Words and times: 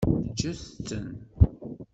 Ǧǧet-ten. 0.31 1.07